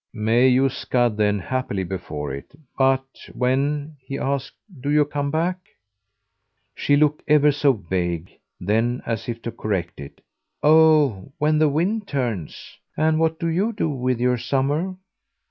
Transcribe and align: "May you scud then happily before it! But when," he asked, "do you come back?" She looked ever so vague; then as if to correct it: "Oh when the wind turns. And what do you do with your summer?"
"May 0.15 0.47
you 0.47 0.67
scud 0.67 1.15
then 1.17 1.37
happily 1.37 1.83
before 1.83 2.33
it! 2.33 2.55
But 2.75 3.05
when," 3.33 3.97
he 4.03 4.17
asked, 4.17 4.55
"do 4.79 4.89
you 4.89 5.05
come 5.05 5.29
back?" 5.29 5.59
She 6.73 6.95
looked 6.95 7.21
ever 7.27 7.51
so 7.51 7.73
vague; 7.73 8.31
then 8.59 9.03
as 9.05 9.29
if 9.29 9.43
to 9.43 9.51
correct 9.51 9.99
it: 9.99 10.19
"Oh 10.63 11.31
when 11.37 11.59
the 11.59 11.69
wind 11.69 12.07
turns. 12.07 12.79
And 12.97 13.19
what 13.19 13.39
do 13.39 13.45
you 13.47 13.73
do 13.73 13.91
with 13.91 14.19
your 14.19 14.39
summer?" 14.39 14.95